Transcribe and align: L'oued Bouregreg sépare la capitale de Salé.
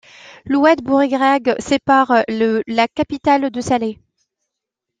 L'oued 0.47 0.81
Bouregreg 0.81 1.53
sépare 1.59 2.23
la 2.27 2.87
capitale 2.87 3.51
de 3.51 3.61
Salé. 3.61 3.99